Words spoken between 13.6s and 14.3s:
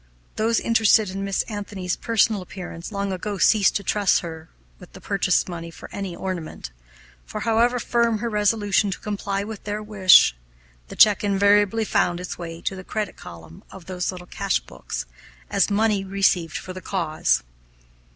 of those little